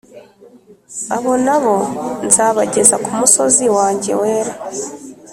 [1.15, 1.75] abo nabo
[2.27, 4.53] nzabageza ku musozi wanjye wera,